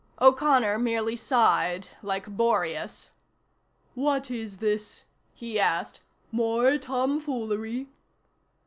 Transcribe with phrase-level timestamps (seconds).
[0.19, 3.11] O'Connor merely sighed, like Boreas.
[3.93, 5.03] "What is this,"
[5.35, 5.99] he asked,
[6.31, 7.87] "more tomfoolery?"